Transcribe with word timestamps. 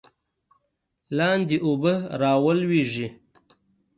لاندې 1.17 1.57
به 1.81 1.93
را 2.21 2.33
ولویږې. 2.45 3.07